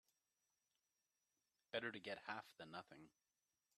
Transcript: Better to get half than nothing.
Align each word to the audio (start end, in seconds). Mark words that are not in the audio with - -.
Better 1.71 1.91
to 1.91 1.99
get 1.99 2.17
half 2.25 2.45
than 2.57 2.71
nothing. 2.71 3.11